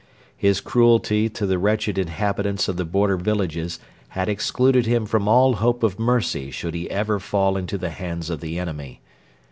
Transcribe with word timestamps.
His 0.35 0.61
cruelty 0.61 1.29
to 1.29 1.45
the 1.45 1.59
wretched 1.59 1.99
inhabitants 1.99 2.67
of 2.67 2.75
the 2.75 2.85
border 2.85 3.17
villages 3.17 3.79
had 4.07 4.29
excluded 4.29 4.87
him 4.87 5.05
from 5.05 5.27
all 5.27 5.57
hope 5.57 5.83
of 5.83 5.99
mercy 5.99 6.49
should 6.49 6.73
he 6.73 6.89
ever 6.89 7.19
fall 7.19 7.55
into 7.55 7.77
the 7.77 7.91
hands 7.91 8.31
of 8.31 8.39
the 8.41 8.57
enemy. 8.57 8.99